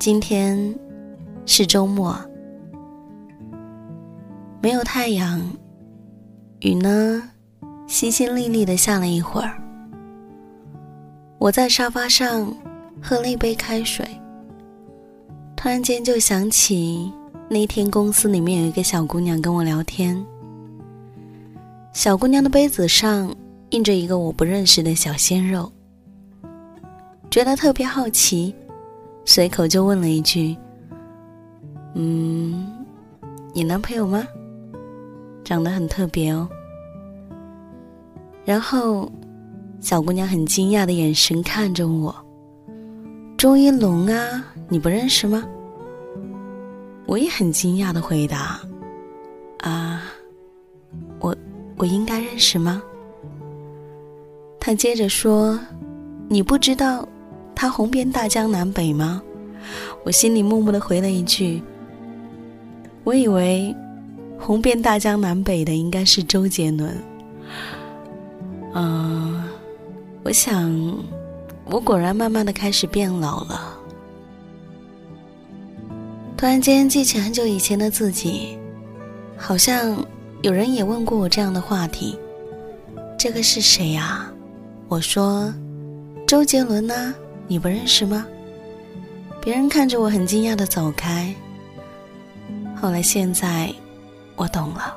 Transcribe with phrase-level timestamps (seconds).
[0.00, 0.74] 今天
[1.44, 2.16] 是周末，
[4.62, 5.38] 没有太阳，
[6.60, 7.22] 雨呢
[7.86, 9.62] 淅淅沥沥的下了一会儿。
[11.36, 12.50] 我在沙发上
[12.98, 14.08] 喝了一杯开水，
[15.54, 17.12] 突然间就想起
[17.50, 20.24] 那天公司里面有一个小姑娘跟我聊天，
[21.92, 23.30] 小姑娘的杯子上
[23.68, 25.70] 印着一个我不认识的小鲜肉，
[27.30, 28.54] 觉得特别好奇。
[29.24, 30.56] 随口就问了一句
[31.94, 32.66] ：“嗯，
[33.52, 34.26] 你男朋友吗？
[35.44, 36.48] 长得很特别哦。”
[38.44, 39.10] 然后，
[39.80, 42.14] 小姑娘很惊讶的眼神看着我
[43.38, 45.44] ：“周一龙啊，你不认识吗？”
[47.06, 48.60] 我也很惊讶的回答
[49.62, 50.02] ：“啊，
[51.20, 51.36] 我
[51.76, 52.82] 我应该认识吗？”
[54.58, 55.58] 她接着说
[56.28, 57.06] ：“你不知道。”
[57.60, 59.20] 他红遍大江南北吗？
[60.02, 61.62] 我心里默默的回了一句
[63.04, 63.76] ：“我以为
[64.38, 66.96] 红遍大江南北的应该是周杰伦。”
[68.72, 69.46] 嗯，
[70.22, 70.72] 我想，
[71.66, 73.76] 我果然慢慢的开始变老了。
[76.38, 78.56] 突然间记起很久以前的自己，
[79.36, 80.02] 好像
[80.40, 82.18] 有人也问过我这样的话题
[83.20, 84.32] ：“这个是谁呀？”
[84.88, 85.52] 我说
[86.26, 87.14] ：“周杰伦呢。”
[87.50, 88.24] 你不认识吗？
[89.40, 91.34] 别人看着我很惊讶的走开。
[92.76, 93.74] 后来现在，
[94.36, 94.96] 我懂了。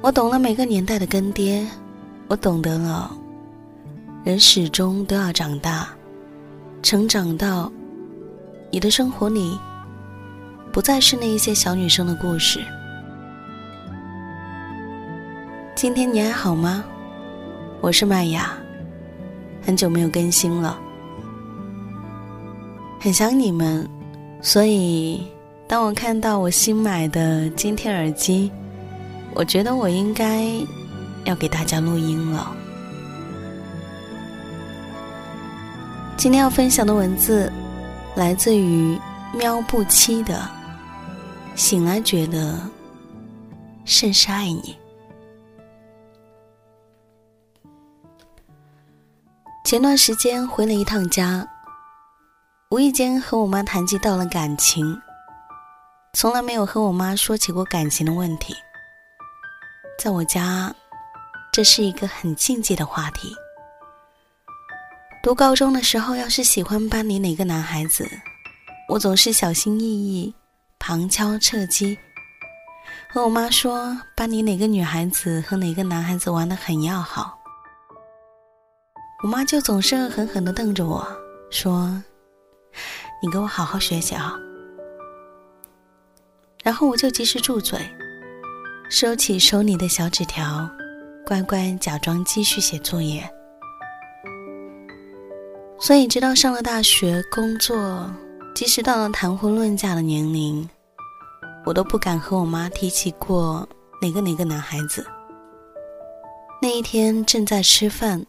[0.00, 1.66] 我懂了每个年代的更迭，
[2.28, 3.10] 我懂得了，
[4.22, 5.88] 人始终都要长大，
[6.80, 7.72] 成长到
[8.70, 9.58] 你的生活里，
[10.72, 12.60] 不再是那一些小女生的故事。
[15.74, 16.84] 今天你还好吗？
[17.80, 18.56] 我是麦雅。
[19.68, 20.80] 很久没有更新了，
[22.98, 23.86] 很想你们，
[24.40, 25.22] 所以
[25.66, 28.50] 当我看到我新买的金天耳机，
[29.34, 30.46] 我觉得我应该
[31.24, 32.50] 要给大家录音了。
[36.16, 37.52] 今天要分享的文字
[38.16, 38.98] 来自于
[39.34, 40.48] 喵不期的，
[41.54, 42.58] 醒来觉得
[43.84, 44.77] 甚是爱你。
[49.68, 51.46] 前段时间回了一趟家，
[52.70, 54.98] 无意间和我妈谈及到了感情，
[56.14, 58.56] 从来没有和我妈说起过感情的问题。
[60.02, 60.74] 在我家，
[61.52, 63.30] 这是一个很禁忌的话题。
[65.22, 68.08] 读高中的时候，要是喜欢班里哪个男孩子，
[68.88, 70.34] 我总是小心翼翼、
[70.78, 71.98] 旁敲侧击，
[73.12, 77.37] 和我妈说，班里哪个女孩子和哪个男孩子玩的很要好。
[79.20, 81.04] 我妈就总是恶狠狠地瞪着我
[81.50, 82.00] 说
[83.20, 84.38] ：“你给我好好学习啊！”
[86.62, 87.80] 然后我就及时住嘴，
[88.88, 90.70] 收起手里的小纸条，
[91.26, 93.28] 乖乖假装继续写作业。
[95.80, 98.08] 所以，直到上了大学，工作，
[98.54, 100.68] 即使到了谈婚论嫁的年龄，
[101.64, 103.68] 我都不敢和我妈提起过
[104.00, 105.04] 哪个哪个男孩子。
[106.62, 108.24] 那一天正在吃饭，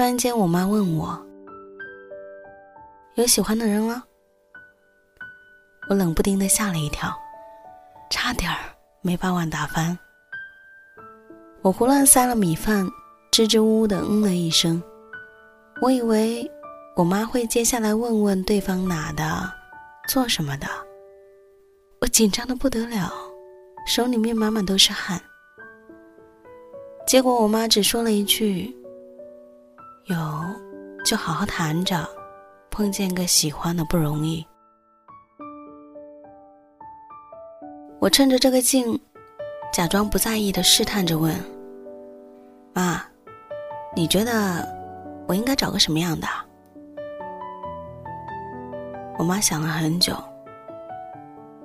[0.00, 1.22] 突然间我妈问我
[3.16, 4.02] ：“有喜欢的人了？”
[5.90, 7.14] 我冷不丁的吓了一跳，
[8.08, 8.56] 差点儿
[9.02, 9.98] 没把碗打翻。
[11.60, 12.88] 我胡乱塞了米饭，
[13.30, 14.82] 支支吾吾的嗯了一声。
[15.82, 16.50] 我以为
[16.96, 19.52] 我妈会接下来问问对方哪的，
[20.08, 20.66] 做什么的。
[22.00, 23.12] 我紧张的不得了，
[23.86, 25.20] 手里面满满都是汗。
[27.06, 28.74] 结果我妈只说了一句
[30.04, 30.16] ：“有，
[31.04, 32.06] 就好好谈着，
[32.70, 34.44] 碰见个喜欢的不容易。”
[38.00, 38.98] 我趁着这个劲，
[39.72, 41.34] 假装不在意的试探着问
[42.72, 43.02] ：“妈，
[43.94, 44.66] 你觉得
[45.28, 46.26] 我应该找个什么样的？”
[49.18, 50.16] 我妈想了很久，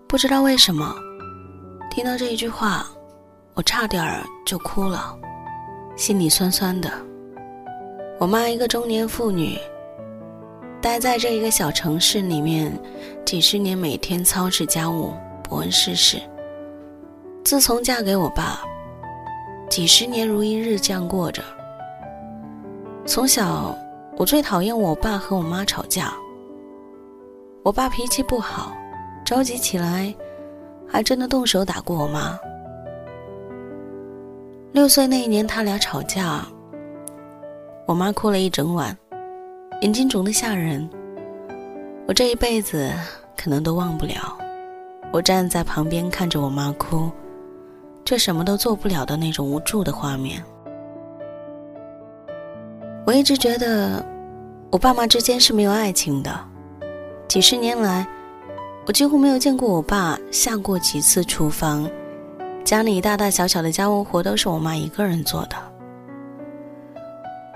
[0.08, 0.96] 不知道为什么，
[2.00, 2.88] 听到这一句话，
[3.56, 5.20] 我差点儿就哭了，
[5.98, 6.90] 心里酸酸的。
[8.18, 9.60] 我妈一个中年妇女。
[10.82, 12.72] 待在这一个小城市里面，
[13.26, 15.14] 几十年每天操持家务，
[15.44, 16.22] 不问世事。
[17.44, 18.62] 自从嫁给我爸，
[19.70, 21.44] 几十年如一日这样过着。
[23.06, 23.78] 从小，
[24.16, 26.14] 我最讨厌我爸和我妈吵架。
[27.62, 28.72] 我爸脾气不好，
[29.26, 30.16] 着急起来，
[30.92, 32.38] 还真的动手打过我妈。
[34.72, 36.46] 六岁那一年，他俩吵架，
[37.86, 38.96] 我妈哭了一整晚。
[39.82, 40.90] 眼睛肿得吓人，
[42.08, 42.92] 我这一辈子
[43.38, 44.38] 可能都忘不了。
[45.12, 47.10] 我站在旁边看着我妈哭，
[48.04, 50.44] 却什么都做不了的那种无助的画面。
[53.06, 54.06] 我一直觉得，
[54.70, 56.32] 我爸妈之间是没有爱情的。
[57.28, 58.06] 几十年来，
[58.90, 61.88] 我几乎没有见过我爸下过几次厨房，
[62.66, 65.56] 家里大大小小的家务活都是我妈一个人做的。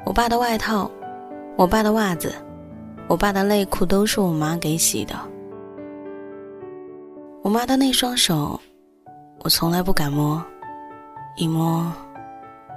[0.05, 0.87] 我爸的外套。
[1.55, 2.31] 我爸的袜子，
[3.07, 5.15] 我爸的内裤都是我妈给洗的。
[7.41, 8.59] 我妈的那双手，
[9.43, 10.43] 我从来不敢摸，
[11.35, 11.91] 一摸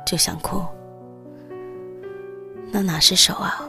[0.07, 0.63] 就想哭。
[2.71, 3.61] 那哪是手啊？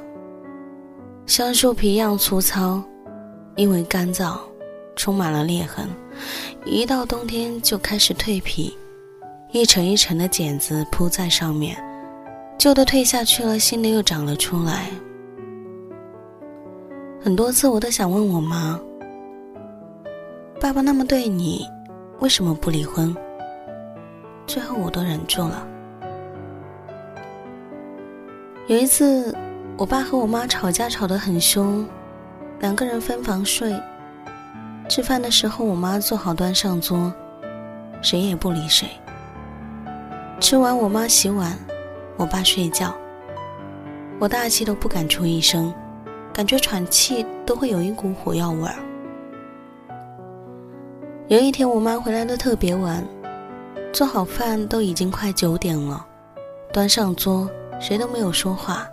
[1.25, 2.81] 像树皮一样粗糙，
[3.57, 4.37] 因为干燥，
[4.97, 5.87] 充满了裂痕，
[6.65, 8.75] 一到冬天就开始蜕皮，
[9.51, 11.77] 一层一层的茧子铺在上面。
[12.57, 14.89] 旧的退下去了，新的又长了出来。
[17.21, 18.79] 很多次我都想问我妈
[20.59, 21.65] ：“爸爸那么对你，
[22.19, 23.15] 为什么不离婚？”
[24.47, 25.67] 最后我都忍住了。
[28.65, 29.35] 有一次，
[29.77, 31.87] 我爸和我妈吵架，吵得很凶，
[32.59, 33.71] 两个人分房睡。
[34.89, 37.13] 吃饭的时候，我妈做好端上桌，
[38.01, 38.87] 谁也不理谁。
[40.39, 41.57] 吃完，我妈洗碗。
[42.15, 42.95] 我爸睡觉，
[44.17, 45.71] 我大气都不敢出一声，
[46.33, 48.73] 感觉喘气都会有一股火药味儿。
[51.27, 53.05] 有一天，我妈回来的特别晚，
[53.93, 56.03] 做好饭都已经快九点了，
[56.73, 57.47] 端上桌，
[57.79, 58.87] 谁都没有说话。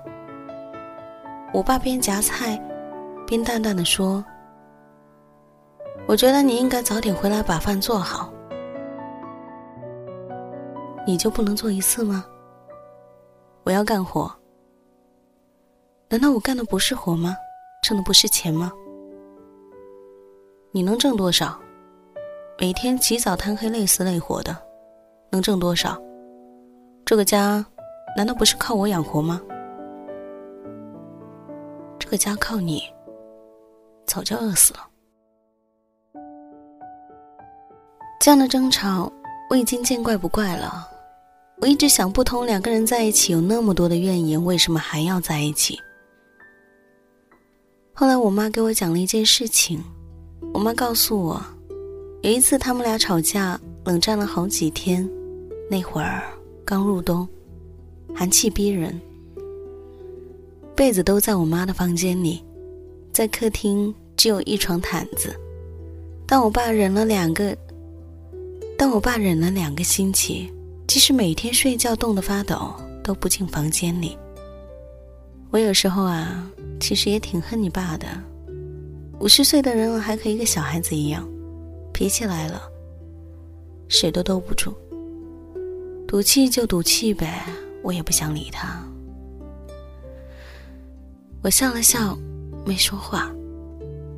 [1.50, 2.60] 我爸边夹菜，
[3.26, 4.22] 边淡淡的说
[6.06, 8.32] ：“我觉得你应该早点回来把饭做好，
[11.06, 12.24] 你就不能做一次吗？”
[13.64, 14.30] 我要干活，
[16.10, 17.34] 难道我干的不是活吗？
[17.82, 18.70] 挣的不是钱吗？
[20.70, 21.58] 你能挣多少？
[22.58, 24.54] 每天起早贪黑、累死累活的，
[25.30, 25.98] 能挣多少？
[27.06, 27.64] 这个家
[28.14, 29.40] 难道不是靠我养活吗？
[31.98, 32.82] 这个家靠你，
[34.06, 34.80] 早就饿死了。
[38.24, 39.12] 这样的争吵，
[39.50, 40.88] 我已经见怪不怪了。
[41.60, 45.78] 我一直想不通，两个人在一起有那么多的怨言，为什么还要在一起？
[47.92, 49.78] 后来我妈给我讲了一件事情，
[50.54, 51.38] 我妈告诉我，
[52.22, 55.06] 有一次他们俩吵架，冷战了好几天，
[55.70, 56.22] 那会儿
[56.64, 57.28] 刚入冬，
[58.14, 58.98] 寒气逼人，
[60.74, 62.42] 被子都在我妈的房间里，
[63.12, 65.38] 在客厅只有一床毯子。
[66.26, 67.54] 但我爸忍了两个，
[68.86, 70.52] 但我爸忍了两个星期，
[70.86, 72.70] 即使每天睡觉冻得发抖，
[73.02, 74.14] 都不进房间里。
[75.50, 76.46] 我有时候啊，
[76.78, 78.06] 其实也挺恨你爸的。
[79.20, 81.26] 五十岁的人了，还和一个小孩子一样，
[81.94, 82.60] 脾气来了，
[83.88, 84.76] 谁都兜不住。
[86.06, 87.42] 赌气就赌气呗，
[87.82, 88.86] 我也不想理他。
[91.40, 92.18] 我笑了笑，
[92.66, 93.32] 没说话。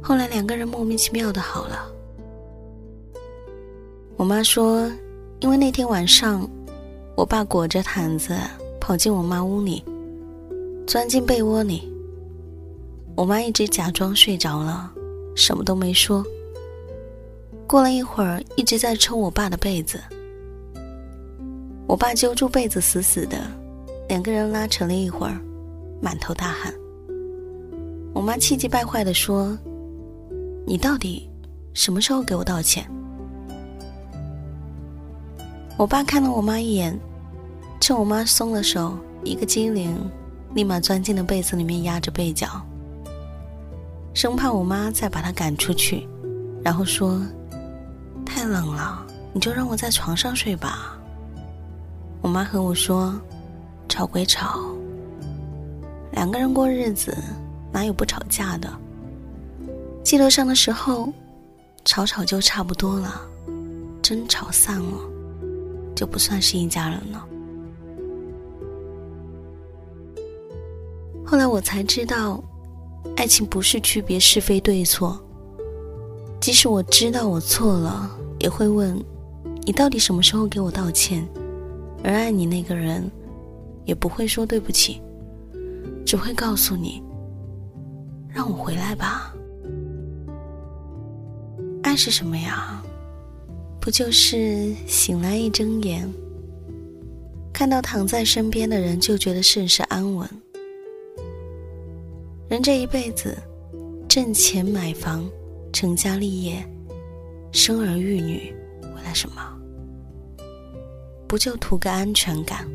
[0.03, 1.89] 后来两个人莫名其妙的好了。
[4.17, 4.91] 我妈说，
[5.41, 6.49] 因为那天晚上，
[7.15, 8.35] 我爸裹着毯子
[8.81, 9.85] 跑进我妈屋里，
[10.87, 11.93] 钻进被窝里。
[13.15, 14.91] 我妈一直假装睡着了，
[15.35, 16.25] 什么都没说。
[17.67, 20.01] 过了一会儿，一直在抽我爸的被子。
[21.87, 23.37] 我爸揪住被子死死的，
[24.09, 25.39] 两个人拉扯了一会儿，
[26.01, 26.73] 满头大汗。
[28.15, 29.57] 我妈气急败坏的说
[30.67, 31.29] ：“你到底
[31.75, 32.91] 什么时候给我道歉？”
[35.77, 36.99] 我爸看了我妈一眼，
[37.81, 39.95] 趁我妈松了手，一个机灵，
[40.55, 42.49] 立马钻进了被子里面压着被角，
[44.15, 46.09] 生怕我妈再把他赶出去，
[46.65, 47.21] 然后说
[48.25, 50.97] ：“太冷了，你就让我在床上睡吧。”
[52.23, 53.15] 我妈和我说
[53.87, 54.61] ：“吵归吵，
[56.13, 57.15] 两个人过日子
[57.71, 58.73] 哪有不吵架的？
[60.03, 61.13] 记得上的时候，
[61.85, 63.21] 吵吵就差不多了，
[64.01, 64.97] 争吵散了。”
[65.97, 67.27] 就不算是一家人了。
[71.25, 72.41] 后来我才知道，
[73.17, 75.21] 爱情不是区别是非对错。
[76.39, 78.97] 即使我知道我错了，也会问
[79.63, 81.27] 你到底什么时候给我道歉。
[82.05, 83.11] 而爱你那个人，
[83.85, 85.03] 也不会说对不起，
[86.05, 87.03] 只会告诉你，
[88.29, 89.35] 让我回来吧。
[91.83, 92.81] 爱是什么呀？
[93.87, 96.13] 不就是醒来一睁眼，
[97.53, 100.29] 看到躺在身边的人，就觉得甚是安稳。
[102.49, 103.39] 人这一辈子，
[104.09, 105.25] 挣钱买房、
[105.73, 106.69] 成家立业、
[107.53, 108.53] 生儿育女，
[108.83, 109.57] 为了什么？
[111.29, 112.69] 不就图个安全感？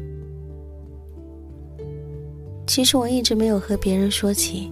[2.66, 4.72] 其实我一直没有和别人说起。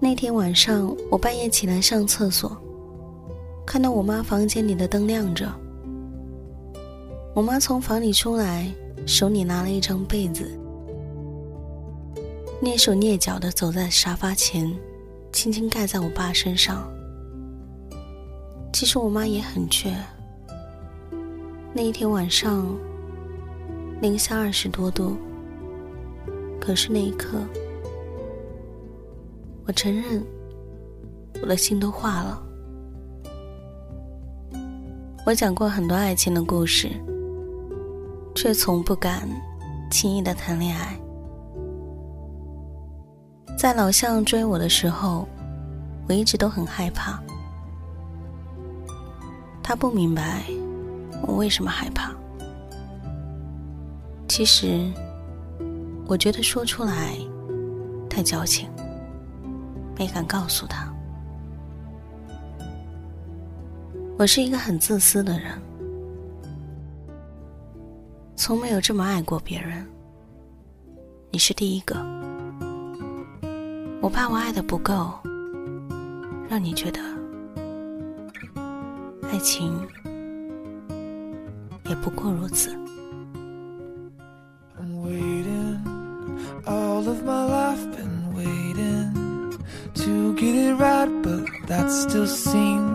[0.00, 2.60] 那天晚上，我半夜起来上厕所。
[3.70, 5.48] 看到我妈房间里的灯亮着，
[7.36, 8.68] 我妈从房里出来，
[9.06, 10.50] 手里拿了一张被子，
[12.60, 14.68] 蹑手蹑脚的走在沙发前，
[15.30, 16.84] 轻轻盖在我爸身上。
[18.72, 19.94] 其实我妈也很倔。
[21.72, 22.66] 那一天晚上，
[24.02, 25.16] 零下二十多度，
[26.60, 27.38] 可是那一刻，
[29.64, 30.20] 我承认，
[31.40, 32.49] 我的心都化了。
[35.26, 36.90] 我讲过很多爱情的故事，
[38.34, 39.28] 却从不敢
[39.90, 40.98] 轻易的谈恋爱。
[43.56, 45.28] 在老向追我的时候，
[46.08, 47.22] 我一直都很害怕。
[49.62, 50.42] 他不明白
[51.22, 52.12] 我为什么害怕。
[54.26, 54.90] 其实，
[56.08, 57.14] 我觉得说出来
[58.08, 58.68] 太矫情，
[59.98, 60.89] 没敢告诉他。
[64.20, 65.58] 我是一个很自私的人，
[68.36, 69.82] 从没有这么爱过别人。
[71.30, 71.96] 你是第一个，
[74.02, 75.10] 我怕我爱的不够，
[76.50, 77.00] 让你觉得
[79.32, 79.72] 爱情
[81.86, 82.78] 也不过如此。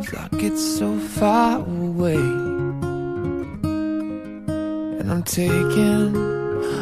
[0.05, 2.15] Seems like it's so far away.
[4.99, 6.15] And I'm taking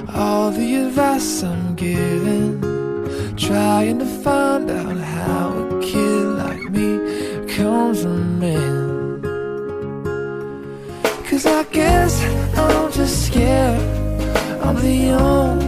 [0.10, 2.62] all the advice I'm getting,
[3.36, 6.98] trying to find out how a kid like me
[7.46, 9.22] becomes a man.
[11.30, 12.24] Cause I guess
[12.56, 13.82] I'm just scared
[14.62, 15.63] I'm the only